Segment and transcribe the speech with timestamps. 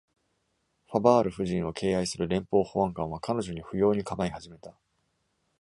[0.89, 4.73] ファヴァール夫人を敬愛する連邦保安官は、彼女に不要にかまいはじめた。